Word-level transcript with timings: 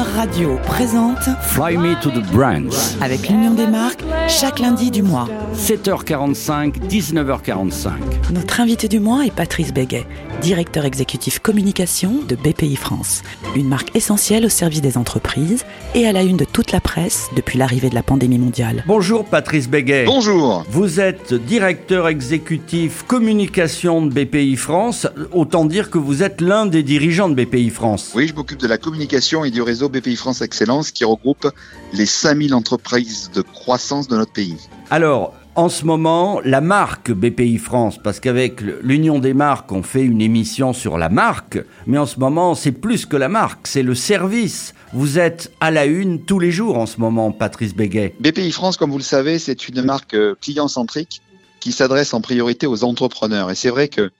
Radio 0.00 0.58
présente 0.64 1.18
Fly 1.42 1.76
Me 1.76 1.94
to 2.00 2.10
the 2.10 2.24
Brands. 2.32 2.96
avec 3.02 3.28
l'Union 3.28 3.52
des 3.52 3.66
marques 3.66 4.02
chaque 4.28 4.58
lundi 4.58 4.90
du 4.90 5.02
mois. 5.02 5.28
7h45, 5.54 6.88
19h45. 6.88 7.90
Notre 8.32 8.60
invité 8.60 8.88
du 8.88 8.98
mois 8.98 9.26
est 9.26 9.30
Patrice 9.30 9.74
Béguet, 9.74 10.06
directeur 10.40 10.86
exécutif 10.86 11.38
communication 11.38 12.14
de 12.26 12.34
BPI 12.34 12.76
France, 12.76 13.22
une 13.54 13.68
marque 13.68 13.94
essentielle 13.94 14.46
au 14.46 14.48
service 14.48 14.80
des 14.80 14.96
entreprises 14.96 15.64
et 15.94 16.06
à 16.06 16.12
la 16.12 16.22
une 16.22 16.38
de 16.38 16.46
toute 16.46 16.72
la 16.72 16.80
presse 16.80 17.28
depuis 17.36 17.58
l'arrivée 17.58 17.90
de 17.90 17.94
la 17.94 18.02
pandémie 18.02 18.38
mondiale. 18.38 18.82
Bonjour 18.86 19.26
Patrice 19.26 19.68
Béguet. 19.68 20.04
Bonjour. 20.06 20.64
Vous 20.70 20.98
êtes 20.98 21.34
directeur 21.34 22.08
exécutif 22.08 23.04
communication 23.06 24.04
de 24.04 24.10
BPI 24.10 24.56
France. 24.56 25.06
Autant 25.32 25.66
dire 25.66 25.90
que 25.90 25.98
vous 25.98 26.22
êtes 26.22 26.40
l'un 26.40 26.64
des 26.64 26.82
dirigeants 26.82 27.28
de 27.28 27.34
BPI 27.34 27.68
France. 27.68 28.12
Oui, 28.14 28.26
je 28.26 28.34
m'occupe 28.34 28.58
de 28.58 28.66
la 28.66 28.78
communication 28.78 29.44
et 29.44 29.50
du 29.50 29.60
réseau 29.60 29.90
BPI 29.90 30.16
France 30.16 30.40
Excellence 30.40 30.90
qui 30.90 31.04
regroupe 31.04 31.48
les 31.92 32.06
5000 32.06 32.54
entreprises 32.54 33.30
de 33.34 33.42
croissance 33.42 34.08
de 34.08 34.16
notre 34.16 34.32
pays. 34.32 34.56
Alors, 34.90 35.34
en 35.60 35.68
ce 35.68 35.84
moment, 35.84 36.40
la 36.42 36.62
marque 36.62 37.12
BPI 37.12 37.58
France, 37.58 37.98
parce 38.02 38.18
qu'avec 38.18 38.62
l'Union 38.62 39.18
des 39.18 39.34
marques, 39.34 39.70
on 39.72 39.82
fait 39.82 40.00
une 40.00 40.22
émission 40.22 40.72
sur 40.72 40.96
la 40.96 41.10
marque, 41.10 41.58
mais 41.86 41.98
en 41.98 42.06
ce 42.06 42.18
moment, 42.18 42.54
c'est 42.54 42.72
plus 42.72 43.04
que 43.04 43.18
la 43.18 43.28
marque, 43.28 43.66
c'est 43.66 43.82
le 43.82 43.94
service. 43.94 44.74
Vous 44.94 45.18
êtes 45.18 45.52
à 45.60 45.70
la 45.70 45.84
une 45.84 46.24
tous 46.24 46.38
les 46.38 46.50
jours 46.50 46.78
en 46.78 46.86
ce 46.86 46.98
moment, 46.98 47.30
Patrice 47.30 47.74
Béguet. 47.74 48.14
BPI 48.20 48.52
France, 48.52 48.78
comme 48.78 48.90
vous 48.90 48.96
le 48.96 49.02
savez, 49.04 49.38
c'est 49.38 49.68
une 49.68 49.82
marque 49.82 50.14
euh, 50.14 50.34
client-centrique 50.40 51.20
qui 51.60 51.72
s'adresse 51.72 52.14
en 52.14 52.22
priorité 52.22 52.66
aux 52.66 52.82
entrepreneurs. 52.82 53.50
Et 53.50 53.54
c'est 53.54 53.68
vrai 53.68 53.88
que 53.88 54.10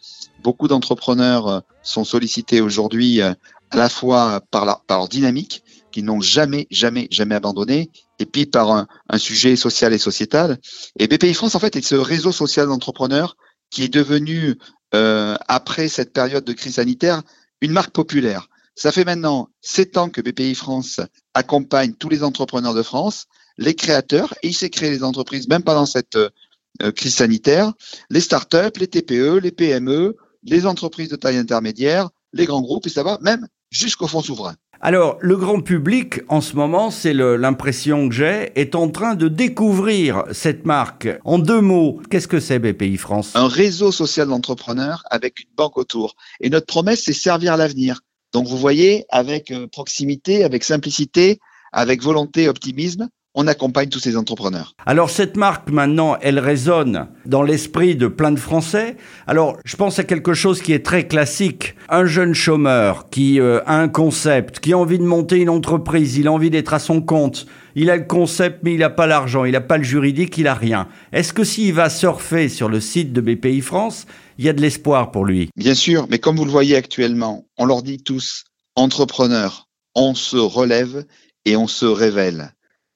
beaucoup 0.43 0.69
d'entrepreneurs 0.69 1.48
euh, 1.48 1.61
sont 1.83 2.05
sollicités 2.05 2.61
aujourd'hui 2.61 3.23
euh, 3.23 3.33
à 3.70 3.79
la 3.79 3.89
fois 3.89 4.43
par, 4.51 4.67
leur 4.67 5.09
dynamique, 5.09 5.62
qui 5.91 6.03
n'ont 6.03 6.20
jamais, 6.20 6.67
jamais, 6.70 7.09
jamais 7.11 7.34
abandonné, 7.34 7.89
et 8.21 8.27
puis 8.27 8.47
par 8.47 8.71
un, 8.71 8.87
un, 9.09 9.19
sujet 9.19 9.57
social 9.57 9.93
et 9.93 9.99
sociétal. 9.99 10.59
Et 10.99 11.09
BPI 11.09 11.35
France, 11.35 11.55
en 11.55 11.59
fait, 11.59 11.77
est 11.77 11.83
ce 11.83 11.95
réseau 11.95 12.33
social 12.33 12.67
d'entrepreneurs 12.67 13.37
qui 13.71 13.85
est 13.85 13.89
devenu, 13.89 14.57
euh, 14.95 15.37
après 15.49 15.89
cette 15.89 16.13
période 16.13 16.45
de 16.45 16.53
crise 16.53 16.75
sanitaire, 16.75 17.23
une 17.61 17.73
marque 17.73 17.93
populaire. 17.93 18.48
Ça 18.75 18.93
fait 18.93 19.05
maintenant 19.05 19.48
sept 19.61 19.97
ans 19.97 20.09
que 20.09 20.21
BPI 20.21 20.55
France 20.55 21.01
accompagne 21.35 21.93
tous 21.95 22.09
les 22.09 22.23
entrepreneurs 22.23 22.75
de 22.75 22.83
France, 22.83 23.27
les 23.59 23.75
créateurs, 23.75 24.35
et 24.43 24.48
il 24.48 24.55
s'est 24.55 24.71
créé 24.71 24.91
les 24.91 25.05
entreprises, 25.05 25.48
même 25.48 25.63
pendant 25.63 25.87
cette 25.87 26.17
euh, 26.17 26.93
crise 26.93 27.17
sanitaire, 27.17 27.73
les 28.09 28.21
startups, 28.21 28.79
les 28.79 28.89
TPE, 28.89 29.39
les 29.39 29.53
PME, 29.53 30.17
les 30.45 30.67
entreprises 30.67 31.09
de 31.09 31.17
taille 31.17 31.37
intermédiaire, 31.37 32.09
les 32.33 32.47
grands 32.47 32.63
groupes, 32.63 32.87
et 32.87 32.91
ça 32.91 33.03
va 33.03 33.19
même 33.21 33.47
jusqu'au 33.71 34.07
fonds 34.07 34.23
souverain. 34.23 34.55
Alors, 34.83 35.19
le 35.20 35.36
grand 35.36 35.61
public, 35.61 36.20
en 36.28 36.41
ce 36.41 36.56
moment, 36.56 36.91
c'est 36.91 37.12
l'impression 37.12 38.09
que 38.09 38.14
j'ai, 38.14 38.50
est 38.55 38.75
en 38.75 38.89
train 38.89 39.14
de 39.14 39.28
découvrir 39.28 40.25
cette 40.33 40.64
marque. 40.64 41.06
En 41.27 41.39
deux 41.39 41.61
mots, 41.61 42.00
qu'est-ce 42.09 42.27
que 42.27 42.41
c'est 42.41 42.59
BPI 42.59 42.97
France? 42.97 43.33
Un 43.36 43.47
réseau 43.47 43.92
social 43.92 44.28
d'entrepreneurs 44.28 45.03
avec 45.11 45.41
une 45.41 45.51
banque 45.55 45.77
autour. 45.77 46.17
Et 46.41 46.48
notre 46.48 46.64
promesse, 46.64 47.03
c'est 47.05 47.12
servir 47.12 47.58
l'avenir. 47.58 48.01
Donc, 48.33 48.47
vous 48.47 48.56
voyez, 48.56 49.05
avec 49.11 49.51
euh, 49.51 49.67
proximité, 49.67 50.45
avec 50.45 50.64
simplicité, 50.64 51.41
avec 51.73 52.03
volonté, 52.03 52.48
optimisme, 52.48 53.11
on 53.34 53.47
accompagne 53.47 53.89
tous 53.89 54.00
ces 54.00 54.17
entrepreneurs. 54.17 54.75
Alors 54.86 55.11
cette 55.11 55.36
marque 55.36 55.70
maintenant, 55.70 56.17
elle 56.20 56.39
résonne 56.39 57.09
dans 57.27 57.42
l'esprit 57.42 57.95
de 57.95 58.09
plein 58.09 58.33
de 58.33 58.39
Français. 58.39 58.97
Alors 59.27 59.56
je 59.64 59.77
pense 59.77 59.98
à 59.98 60.05
quelque 60.05 60.34
chose 60.34 60.61
qui 60.61 60.73
est 60.73 60.84
très 60.84 61.06
classique. 61.06 61.77
Un 61.89 62.06
jeune 62.06 62.34
chômeur 62.34 63.08
qui 63.08 63.41
euh, 63.41 63.61
a 63.67 63.77
un 63.77 63.89
concept, 63.89 64.58
qui 64.58 64.73
a 64.73 64.78
envie 64.78 64.98
de 64.98 65.05
monter 65.05 65.36
une 65.36 65.48
entreprise, 65.48 66.17
il 66.17 66.27
a 66.27 66.33
envie 66.33 66.51
d'être 66.51 66.75
à 66.75 66.78
son 66.81 67.01
compte. 67.01 67.47
Il 67.77 67.89
a 67.89 67.97
le 67.97 68.05
concept 68.05 68.61
mais 68.62 68.75
il 68.75 68.81
n'a 68.81 68.91
pas 68.91 69.06
l'argent, 69.06 69.45
il 69.45 69.53
n'a 69.53 69.61
pas 69.61 69.78
le 69.78 69.84
juridique, 69.84 70.36
il 70.39 70.45
n'a 70.45 70.55
rien. 70.55 70.89
Est-ce 71.12 71.33
que 71.33 71.45
s'il 71.45 71.73
va 71.73 71.89
surfer 71.89 72.48
sur 72.48 72.68
le 72.68 72.80
site 72.80 73.12
de 73.12 73.20
BPI 73.20 73.61
France, 73.61 74.07
il 74.39 74.45
y 74.45 74.48
a 74.48 74.52
de 74.52 74.61
l'espoir 74.61 75.12
pour 75.12 75.24
lui? 75.24 75.51
Bien 75.57 75.74
sûr, 75.74 76.07
mais 76.11 76.18
comme 76.18 76.36
vous 76.36 76.45
le 76.45 76.51
voyez 76.51 76.74
actuellement, 76.74 77.47
on 77.58 77.64
leur 77.64 77.83
dit 77.83 78.02
tous, 78.02 78.45
entrepreneurs, 78.74 79.68
on 79.95 80.14
se 80.14 80.36
relève 80.36 81.05
et 81.45 81.57
on 81.57 81.68
se 81.68 81.86
révèle 81.86 82.52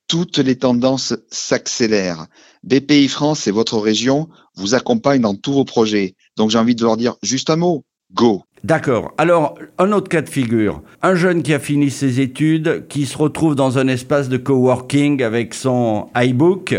toutes 0.09 0.39
les 0.39 0.57
tendances 0.57 1.15
s'accélèrent. 1.31 2.27
BPI 2.63 3.09
France 3.09 3.47
et 3.47 3.51
votre 3.51 3.79
région 3.79 4.29
vous 4.57 4.75
accompagnent 4.75 5.23
dans 5.23 5.35
tous 5.35 5.53
vos 5.53 5.65
projets. 5.65 6.15
Donc 6.37 6.51
j'ai 6.51 6.59
envie 6.59 6.75
de 6.75 6.83
leur 6.83 6.97
dire 6.97 7.17
juste 7.23 7.51
un 7.51 7.57
mot, 7.57 7.85
go. 8.13 8.43
D'accord. 8.65 9.13
Alors, 9.19 9.59
un 9.79 9.93
autre 9.93 10.09
cas 10.09 10.23
de 10.23 10.29
figure. 10.29 10.83
Un 11.03 11.15
jeune 11.15 11.43
qui 11.43 11.53
a 11.53 11.59
fini 11.59 11.91
ses 11.91 12.21
études, 12.21 12.87
qui 12.89 13.05
se 13.05 13.19
retrouve 13.19 13.55
dans 13.55 13.77
un 13.77 13.89
espace 13.89 14.31
de 14.31 14.39
coworking 14.39 15.23
avec 15.23 15.53
son 15.53 16.09
iBook. 16.17 16.75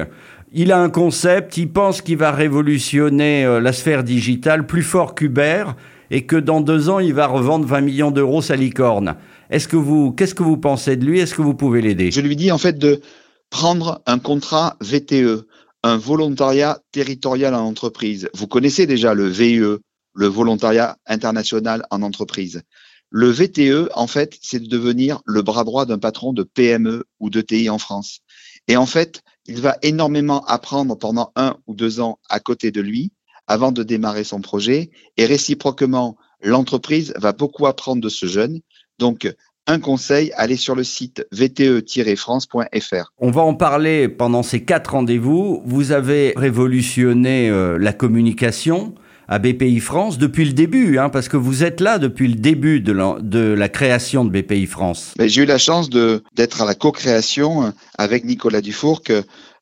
Il 0.51 0.71
a 0.71 0.81
un 0.81 0.89
concept, 0.89 1.57
il 1.57 1.69
pense 1.69 2.01
qu'il 2.01 2.17
va 2.17 2.31
révolutionner 2.31 3.45
euh, 3.45 3.59
la 3.59 3.73
sphère 3.73 4.03
digitale 4.03 4.65
plus 4.65 4.81
fort 4.81 5.13
qu'Uber 5.13 5.65
et 6.11 6.25
que 6.25 6.35
dans 6.35 6.61
deux 6.61 6.89
ans, 6.89 6.99
il 6.99 7.13
va 7.13 7.27
revendre 7.27 7.65
20 7.65 7.81
millions 7.81 8.11
d'euros 8.11 8.41
sa 8.41 8.55
licorne. 8.55 9.15
Est-ce 9.49 9.67
que 9.67 9.75
vous, 9.75 10.11
qu'est-ce 10.11 10.35
que 10.35 10.43
vous 10.43 10.57
pensez 10.57 10.95
de 10.95 11.05
lui? 11.05 11.19
Est-ce 11.19 11.35
que 11.35 11.41
vous 11.41 11.53
pouvez 11.53 11.81
l'aider? 11.81 12.11
Je 12.11 12.21
lui 12.21 12.35
dis 12.35 12.51
en 12.51 12.57
fait 12.57 12.77
de 12.77 13.01
prendre 13.49 14.01
un 14.05 14.19
contrat 14.19 14.75
VTE, 14.81 15.47
un 15.83 15.97
volontariat 15.97 16.79
territorial 16.91 17.53
en 17.53 17.65
entreprise. 17.65 18.29
Vous 18.33 18.47
connaissez 18.47 18.87
déjà 18.87 19.13
le 19.13 19.27
VIE, 19.27 19.59
le 20.13 20.27
volontariat 20.27 20.97
international 21.05 21.85
en 21.91 22.01
entreprise. 22.01 22.63
Le 23.11 23.29
VTE, 23.29 23.89
en 23.93 24.07
fait, 24.07 24.37
c'est 24.41 24.59
de 24.59 24.67
devenir 24.67 25.21
le 25.25 25.41
bras 25.41 25.63
droit 25.63 25.85
d'un 25.85 25.99
patron 25.99 26.33
de 26.33 26.43
PME 26.43 27.05
ou 27.19 27.29
de 27.29 27.41
TI 27.41 27.69
en 27.69 27.77
France. 27.77 28.21
Et 28.67 28.77
en 28.77 28.85
fait, 28.85 29.21
il 29.45 29.61
va 29.61 29.77
énormément 29.83 30.43
apprendre 30.45 30.97
pendant 30.97 31.31
un 31.35 31.55
ou 31.67 31.75
deux 31.75 31.99
ans 31.99 32.19
à 32.29 32.39
côté 32.39 32.71
de 32.71 32.81
lui 32.81 33.11
avant 33.47 33.71
de 33.71 33.83
démarrer 33.83 34.23
son 34.23 34.41
projet. 34.41 34.89
Et 35.17 35.25
réciproquement, 35.25 36.17
l'entreprise 36.41 37.13
va 37.17 37.33
beaucoup 37.33 37.67
apprendre 37.67 38.01
de 38.01 38.09
ce 38.09 38.25
jeune. 38.25 38.59
Donc, 38.99 39.33
un 39.67 39.79
conseil, 39.79 40.31
allez 40.35 40.57
sur 40.57 40.75
le 40.75 40.83
site 40.83 41.25
vte-france.fr. 41.31 43.11
On 43.17 43.31
va 43.31 43.41
en 43.41 43.55
parler 43.55 44.07
pendant 44.07 44.43
ces 44.43 44.63
quatre 44.63 44.91
rendez-vous. 44.91 45.63
Vous 45.65 45.91
avez 45.91 46.33
révolutionné 46.35 47.49
euh, 47.49 47.77
la 47.79 47.93
communication 47.93 48.93
à 49.27 49.39
BPI 49.39 49.79
France 49.79 50.19
depuis 50.19 50.45
le 50.45 50.53
début, 50.53 50.99
hein, 50.99 51.09
parce 51.09 51.29
que 51.29 51.37
vous 51.37 51.63
êtes 51.63 51.81
là 51.81 51.97
depuis 51.97 52.27
le 52.27 52.35
début 52.35 52.79
de 52.79 52.91
la, 52.91 53.17
de 53.19 53.39
la 53.39 53.69
création 53.69 54.23
de 54.23 54.29
BPI 54.29 54.67
France. 54.67 55.15
J'ai 55.19 55.41
eu 55.41 55.45
la 55.45 55.57
chance 55.57 55.89
d'être 55.89 56.61
à 56.61 56.65
la 56.65 56.75
co-création 56.75 57.73
avec 57.97 58.23
Nicolas 58.23 58.61
Dufourc, 58.61 59.01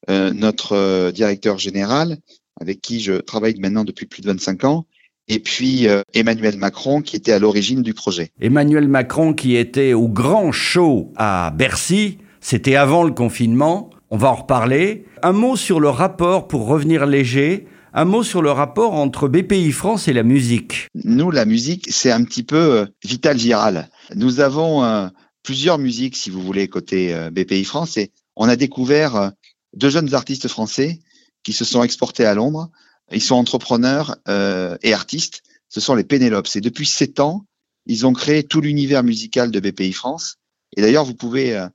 euh, 0.10 0.34
notre 0.34 0.74
euh, 0.74 1.12
directeur 1.12 1.60
général, 1.60 2.18
avec 2.60 2.82
qui 2.82 3.00
je 3.00 3.14
travaille 3.14 3.56
maintenant 3.60 3.84
depuis 3.84 4.06
plus 4.06 4.22
de 4.22 4.28
25 4.28 4.64
ans 4.64 4.86
et 5.28 5.40
puis 5.40 5.88
euh, 5.88 6.02
Emmanuel 6.14 6.58
Macron 6.58 7.02
qui 7.02 7.16
était 7.16 7.32
à 7.32 7.40
l'origine 7.40 7.82
du 7.82 7.94
projet. 7.94 8.32
Emmanuel 8.42 8.88
Macron 8.88 9.34
qui 9.34 9.56
était 9.56 9.94
au 9.94 10.08
grand 10.08 10.52
show 10.52 11.12
à 11.16 11.52
Bercy, 11.56 12.18
c'était 12.42 12.76
avant 12.76 13.04
le 13.04 13.12
confinement, 13.12 13.90
on 14.10 14.18
va 14.18 14.30
en 14.30 14.36
reparler. 14.36 15.06
Un 15.22 15.32
mot 15.32 15.56
sur 15.56 15.80
le 15.80 15.90
rapport, 15.90 16.48
pour 16.48 16.68
revenir 16.68 17.06
léger, 17.06 17.68
un 17.94 18.06
mot 18.06 18.24
sur 18.24 18.42
le 18.42 18.52
rapport 18.52 18.94
entre 18.94 19.28
BPI 19.28 19.72
France 19.72 20.08
et 20.08 20.14
la 20.14 20.24
musique. 20.24 20.88
Nous, 20.96 21.32
la 21.32 21.46
musique, 21.46 21.88
c'est 21.90 22.12
un 22.12 22.24
petit 22.24 22.44
peu 22.44 22.56
euh, 22.56 22.86
vital 23.04 23.38
viral. 23.38 23.90
Nous 24.16 24.40
avons 24.40 24.84
euh, 24.84 25.08
plusieurs 25.44 25.78
musiques, 25.78 26.18
si 26.18 26.30
vous 26.30 26.42
voulez, 26.42 26.68
côté 26.68 27.16
BPI 27.32 27.64
France, 27.64 27.98
et 27.98 28.12
on 28.36 28.50
a 28.50 28.56
découvert 28.56 29.32
deux 29.76 29.90
jeunes 29.90 30.14
artistes 30.14 30.48
français 30.48 31.00
qui 31.44 31.54
se 31.54 31.66
sont 31.66 31.84
exportés 31.84 32.26
à 32.26 32.34
Londres 32.34 32.70
ils 33.12 33.22
sont 33.22 33.36
entrepreneurs 33.36 34.18
euh, 34.28 34.78
et 34.82 34.94
artistes. 34.94 35.44
Ce 35.70 35.80
sont 35.80 35.96
les 35.96 36.04
Pénélopes. 36.04 36.48
Et 36.56 36.62
depuis 36.62 36.86
sept 36.86 37.20
ans, 37.20 37.46
ils 37.86 38.06
ont 38.06 38.14
créé 38.14 38.44
tout 38.44 38.62
l'univers 38.62 39.04
musical 39.04 39.52
de 39.52 39.60
BPI 39.60 39.94
France. 39.94 40.38
Et 40.78 40.82
d'ailleurs, 40.82 41.06
vous 41.06 41.16
pouvez 41.16 41.56
euh, 41.56 41.68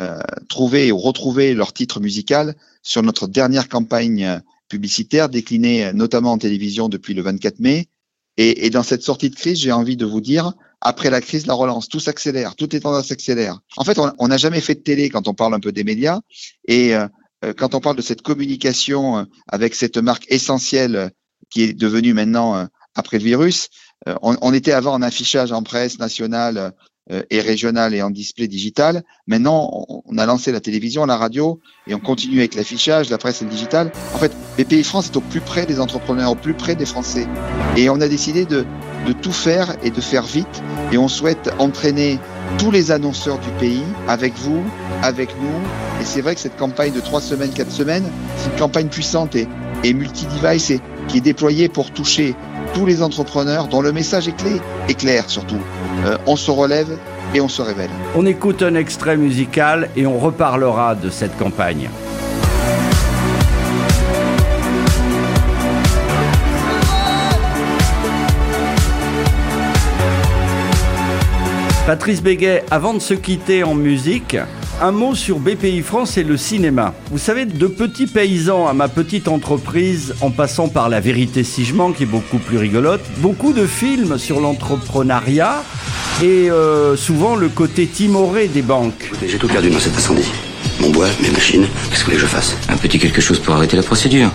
euh, 0.00 0.18
trouver 0.48 0.92
ou 0.92 0.98
retrouver 0.98 1.54
leur 1.54 1.72
titre 1.72 2.00
musical 2.00 2.54
sur 2.82 3.02
notre 3.02 3.26
dernière 3.26 3.68
campagne 3.68 4.40
publicitaire, 4.68 5.28
déclinée 5.28 5.92
notamment 5.92 6.32
en 6.32 6.38
télévision 6.38 6.88
depuis 6.88 7.14
le 7.14 7.22
24 7.22 7.60
mai. 7.60 7.88
Et, 8.36 8.66
et 8.66 8.70
dans 8.70 8.82
cette 8.82 9.02
sortie 9.02 9.30
de 9.30 9.34
crise, 9.34 9.58
j'ai 9.58 9.72
envie 9.72 9.96
de 9.96 10.04
vous 10.04 10.20
dire, 10.20 10.52
après 10.80 11.08
la 11.08 11.20
crise, 11.20 11.46
la 11.46 11.54
relance, 11.54 11.88
tout 11.88 12.00
s'accélère, 12.00 12.54
toutes 12.54 12.74
les 12.74 12.80
tendances 12.80 13.08
s'accélèrent. 13.08 13.60
En 13.76 13.84
fait, 13.84 13.98
on 14.18 14.28
n'a 14.28 14.36
jamais 14.36 14.60
fait 14.60 14.74
de 14.74 14.80
télé 14.80 15.08
quand 15.08 15.26
on 15.26 15.34
parle 15.34 15.54
un 15.54 15.60
peu 15.60 15.72
des 15.72 15.84
médias. 15.84 16.20
Et 16.68 16.94
euh, 16.94 17.08
quand 17.52 17.74
on 17.74 17.80
parle 17.80 17.96
de 17.96 18.02
cette 18.02 18.22
communication 18.22 19.18
euh, 19.18 19.24
avec 19.48 19.74
cette 19.74 19.98
marque 19.98 20.26
essentielle 20.28 20.96
euh, 20.96 21.08
qui 21.50 21.62
est 21.62 21.72
devenue 21.72 22.14
maintenant, 22.14 22.56
euh, 22.56 22.64
après 22.94 23.18
le 23.18 23.24
virus, 23.24 23.68
on, 24.22 24.52
était 24.54 24.72
avant 24.72 24.92
en 24.92 25.02
affichage 25.02 25.52
en 25.52 25.62
presse 25.62 25.98
nationale 25.98 26.72
et 27.30 27.40
régionale 27.40 27.92
et 27.94 28.02
en 28.02 28.10
display 28.10 28.46
digital. 28.46 29.02
Maintenant, 29.26 29.84
on 30.04 30.16
a 30.16 30.26
lancé 30.26 30.52
la 30.52 30.60
télévision, 30.60 31.04
la 31.06 31.16
radio 31.16 31.60
et 31.86 31.94
on 31.94 31.98
continue 31.98 32.38
avec 32.38 32.54
l'affichage, 32.54 33.10
la 33.10 33.18
presse 33.18 33.42
et 33.42 33.44
le 33.44 33.50
digital. 33.50 33.90
En 34.14 34.18
fait, 34.18 34.32
BPI 34.56 34.84
France 34.84 35.06
est 35.06 35.16
au 35.16 35.20
plus 35.20 35.40
près 35.40 35.66
des 35.66 35.80
entrepreneurs, 35.80 36.30
au 36.30 36.36
plus 36.36 36.54
près 36.54 36.74
des 36.74 36.86
Français. 36.86 37.26
Et 37.76 37.90
on 37.90 38.00
a 38.00 38.08
décidé 38.08 38.46
de 38.46 38.64
tout 39.22 39.32
faire 39.32 39.76
et 39.82 39.90
de 39.90 40.00
faire 40.00 40.24
vite. 40.24 40.62
Et 40.92 40.98
on 40.98 41.08
souhaite 41.08 41.50
entraîner 41.58 42.18
tous 42.58 42.70
les 42.70 42.90
annonceurs 42.90 43.38
du 43.38 43.50
pays, 43.58 43.84
avec 44.08 44.34
vous, 44.36 44.62
avec 45.02 45.30
nous. 45.40 46.00
Et 46.00 46.04
c'est 46.04 46.20
vrai 46.20 46.34
que 46.34 46.40
cette 46.40 46.56
campagne 46.56 46.92
de 46.92 47.00
trois 47.00 47.20
semaines, 47.20 47.50
quatre 47.50 47.70
semaines, 47.70 48.04
c'est 48.36 48.50
une 48.50 48.58
campagne 48.58 48.88
puissante 48.88 49.34
et, 49.36 49.48
multi-device 49.84 50.72
qui 51.06 51.18
est 51.18 51.20
déployée 51.20 51.68
pour 51.68 51.92
toucher 51.92 52.34
tous 52.74 52.86
les 52.86 53.02
entrepreneurs 53.02 53.68
dont 53.68 53.80
le 53.80 53.92
message 53.92 54.26
est 54.26 54.36
clé 54.36 54.60
et 54.88 54.94
clair 54.94 55.30
surtout. 55.30 55.60
Euh, 56.06 56.18
on 56.26 56.34
se 56.34 56.50
relève 56.50 56.98
et 57.34 57.40
on 57.40 57.48
se 57.48 57.62
révèle. 57.62 57.90
On 58.16 58.26
écoute 58.26 58.62
un 58.62 58.74
extrait 58.74 59.16
musical 59.16 59.88
et 59.94 60.04
on 60.06 60.18
reparlera 60.18 60.96
de 60.96 61.08
cette 61.08 61.36
campagne. 61.36 61.88
Patrice 71.86 72.20
Béguet, 72.20 72.64
avant 72.72 72.94
de 72.94 72.98
se 72.98 73.14
quitter 73.14 73.62
en 73.62 73.76
musique, 73.76 74.36
un 74.82 74.90
mot 74.90 75.14
sur 75.14 75.38
BPI 75.38 75.82
France 75.82 76.18
et 76.18 76.24
le 76.24 76.36
cinéma. 76.36 76.94
Vous 77.12 77.18
savez, 77.18 77.46
de 77.46 77.66
petits 77.68 78.08
paysans 78.08 78.66
à 78.66 78.72
ma 78.72 78.88
petite 78.88 79.28
entreprise, 79.28 80.16
en 80.20 80.32
passant 80.32 80.66
par 80.66 80.88
La 80.88 80.98
Vérité 80.98 81.44
si 81.44 81.64
je 81.64 81.74
mens, 81.74 81.92
qui 81.92 82.02
est 82.02 82.06
beaucoup 82.06 82.38
plus 82.38 82.58
rigolote, 82.58 83.02
beaucoup 83.18 83.52
de 83.52 83.66
films 83.68 84.18
sur 84.18 84.40
l'entrepreneuriat 84.40 85.62
et 86.24 86.50
euh, 86.50 86.96
souvent 86.96 87.36
le 87.36 87.48
côté 87.48 87.86
timoré 87.86 88.48
des 88.48 88.62
banques. 88.62 89.12
J'ai 89.24 89.38
tout 89.38 89.46
perdu 89.46 89.70
dans 89.70 89.78
cet 89.78 89.96
incendie. 89.96 90.32
Mon 90.80 90.90
bois, 90.90 91.06
mes 91.22 91.30
machines, 91.30 91.68
qu'est-ce 91.88 91.90
que 91.90 91.98
vous 91.98 92.04
voulez 92.06 92.16
que 92.16 92.22
je 92.22 92.26
fasse? 92.26 92.56
Un 92.68 92.76
petit 92.78 92.98
quelque 92.98 93.20
chose 93.20 93.38
pour 93.38 93.54
arrêter 93.54 93.76
la 93.76 93.84
procédure. 93.84 94.32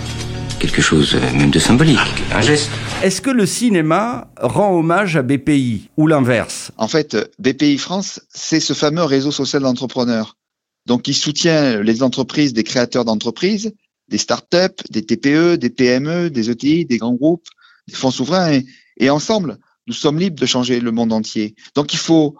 Quelque 0.62 0.80
chose 0.80 1.16
euh, 1.16 1.32
même 1.32 1.50
de 1.50 1.58
symbolique, 1.58 1.98
un 2.32 2.40
geste. 2.40 2.70
Est-ce 3.02 3.20
que 3.20 3.30
le 3.30 3.46
cinéma 3.46 4.30
rend 4.40 4.72
hommage 4.78 5.16
à 5.16 5.22
BPI 5.22 5.90
ou 5.96 6.06
l'inverse? 6.06 6.70
En 6.76 6.86
fait, 6.86 7.16
BPI 7.40 7.78
France, 7.78 8.20
c'est 8.32 8.60
ce 8.60 8.72
fameux 8.72 9.02
réseau 9.02 9.32
social 9.32 9.62
d'entrepreneurs. 9.62 10.36
Donc, 10.86 11.08
il 11.08 11.14
soutient 11.14 11.82
les 11.82 12.04
entreprises 12.04 12.52
des 12.52 12.62
créateurs 12.62 13.04
d'entreprises, 13.04 13.72
des 14.06 14.18
startups, 14.18 14.84
des 14.88 15.04
TPE, 15.04 15.56
des 15.56 15.68
PME, 15.68 16.30
des 16.30 16.48
ETI, 16.48 16.84
des 16.84 16.98
grands 16.98 17.14
groupes, 17.14 17.48
des 17.88 17.96
fonds 17.96 18.12
souverains. 18.12 18.52
Et, 18.52 18.64
et 18.98 19.10
ensemble, 19.10 19.58
nous 19.88 19.94
sommes 19.94 20.20
libres 20.20 20.40
de 20.40 20.46
changer 20.46 20.78
le 20.78 20.92
monde 20.92 21.12
entier. 21.12 21.56
Donc, 21.74 21.92
il 21.92 21.98
faut 21.98 22.36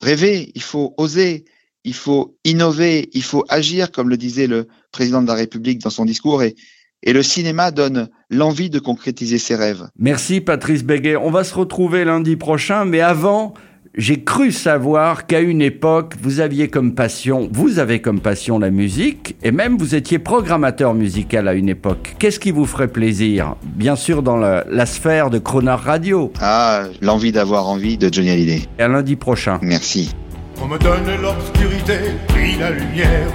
rêver, 0.00 0.50
il 0.54 0.62
faut 0.62 0.94
oser, 0.96 1.44
il 1.84 1.92
faut 1.94 2.38
innover, 2.42 3.10
il 3.12 3.22
faut 3.22 3.44
agir, 3.50 3.92
comme 3.92 4.08
le 4.08 4.16
disait 4.16 4.46
le 4.46 4.66
président 4.92 5.20
de 5.20 5.26
la 5.26 5.34
République 5.34 5.82
dans 5.82 5.90
son 5.90 6.06
discours. 6.06 6.42
Et, 6.42 6.56
et 7.02 7.12
le 7.12 7.22
cinéma 7.22 7.70
donne 7.70 8.08
l'envie 8.30 8.70
de 8.70 8.78
concrétiser 8.78 9.38
ses 9.38 9.54
rêves. 9.54 9.88
Merci 9.98 10.40
Patrice 10.40 10.84
Béguet. 10.84 11.16
On 11.16 11.30
va 11.30 11.44
se 11.44 11.54
retrouver 11.54 12.04
lundi 12.04 12.36
prochain, 12.36 12.84
mais 12.84 13.00
avant, 13.00 13.54
j'ai 13.94 14.24
cru 14.24 14.52
savoir 14.52 15.26
qu'à 15.26 15.40
une 15.40 15.62
époque, 15.62 16.14
vous 16.20 16.40
aviez 16.40 16.68
comme 16.68 16.94
passion, 16.94 17.48
vous 17.52 17.78
avez 17.78 18.00
comme 18.00 18.20
passion 18.20 18.58
la 18.58 18.70
musique, 18.70 19.36
et 19.42 19.52
même 19.52 19.78
vous 19.78 19.94
étiez 19.94 20.18
programmateur 20.18 20.92
musical 20.92 21.48
à 21.48 21.54
une 21.54 21.68
époque. 21.68 22.14
Qu'est-ce 22.18 22.40
qui 22.40 22.50
vous 22.50 22.66
ferait 22.66 22.88
plaisir? 22.88 23.54
Bien 23.62 23.96
sûr 23.96 24.22
dans 24.22 24.36
la, 24.36 24.64
la 24.68 24.86
sphère 24.86 25.30
de 25.30 25.38
Croner 25.38 25.70
Radio. 25.70 26.32
Ah, 26.40 26.84
l'envie 27.00 27.32
d'avoir 27.32 27.68
envie 27.68 27.96
de 27.96 28.12
Johnny 28.12 28.30
Hallyday. 28.30 28.62
Et 28.78 28.82
à 28.82 28.88
lundi 28.88 29.16
prochain. 29.16 29.58
Merci. 29.62 30.14
On 30.60 30.66
me 30.66 30.78
donne 30.78 31.04
l'obscurité, 31.22 31.98
puis 32.28 32.56
la 32.58 32.70
lumière. 32.70 33.28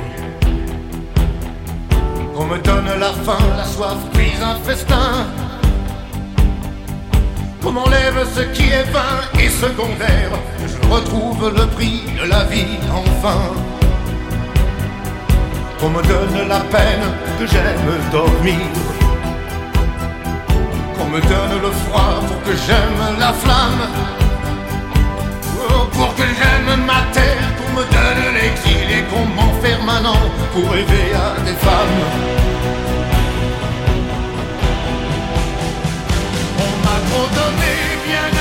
On 2.35 2.45
me 2.45 2.57
donne 2.59 2.89
la 2.99 3.11
faim, 3.25 3.43
la 3.57 3.65
soif, 3.65 3.97
puis 4.13 4.31
un 4.41 4.55
festin. 4.67 5.27
Qu'on 7.61 7.73
m'enlève 7.73 8.25
ce 8.35 8.41
qui 8.55 8.69
est 8.69 8.89
vain 8.91 9.19
et 9.39 9.49
secondaire. 9.49 10.31
Que 10.57 10.67
je 10.67 10.93
retrouve 10.93 11.53
le 11.55 11.65
prix 11.67 12.03
de 12.19 12.29
la 12.29 12.43
vie 12.45 12.79
enfin. 12.89 13.41
Qu'on 15.79 15.89
me 15.89 16.01
donne 16.03 16.47
la 16.47 16.59
peine, 16.59 17.05
que 17.39 17.45
j'aime 17.45 17.93
dormir. 18.11 18.65
Qu'on 20.97 21.05
me 21.05 21.21
donne 21.21 21.61
le 21.61 21.71
froid 21.83 22.21
pour 22.27 22.41
que 22.43 22.57
j'aime 22.65 23.19
la 23.19 23.33
flamme. 23.33 23.87
Oh, 25.69 25.85
pour 25.91 26.15
que 26.15 26.23
j'aime 26.23 26.85
ma 26.85 27.01
terre, 27.11 27.47
qu'on 27.57 27.79
me 27.79 27.83
donne 27.83 28.33
l'exil 28.33 28.87
et 28.97 29.03
qu'on 29.11 29.25
pour 30.51 30.69
rêver 30.69 31.13
à 31.13 31.39
des 31.41 31.57
femmes. 31.65 32.01
On 36.65 36.73
m'a 36.83 36.97
trop 37.09 37.27
donné 37.39 37.73
bien 38.05 38.40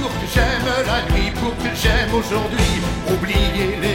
pour 0.00 0.10
que 0.10 0.26
j'aime 0.34 0.66
la 0.86 1.02
nuit, 1.12 1.30
pour 1.32 1.54
que 1.56 1.74
j'aime 1.74 2.14
aujourd'hui, 2.14 2.80
oubliez-les 3.12 3.80
toujours. 3.80 3.89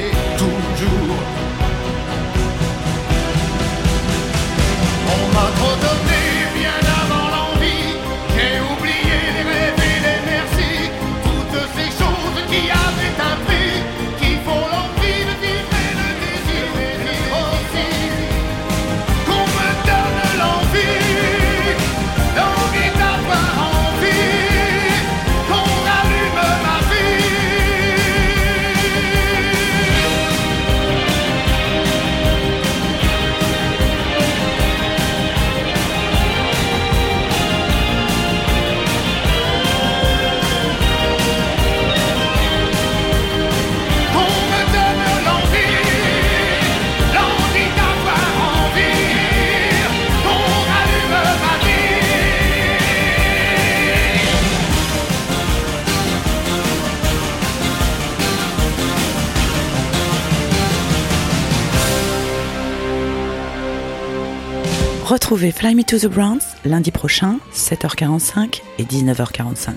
Retrouvez 65.06 65.52
Fly 65.52 65.76
Me 65.76 65.84
to 65.84 66.00
the 66.00 66.08
Browns 66.08 66.56
lundi 66.66 66.90
prochain, 66.90 67.38
7h45 67.54 68.62
et 68.80 68.84
19h45, 68.86 69.70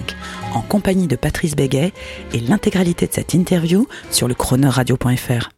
en 0.55 0.63
compagnie 0.63 1.07
de 1.07 1.17
Patrice 1.17 1.55
Béguet 1.55 1.93
et 2.33 2.41
l'intégralité 2.41 3.07
de 3.07 3.13
cette 3.13 3.35
interview 3.35 3.87
sur 4.11 4.27
le 4.27 4.35
chroneuradio.fr. 4.35 5.51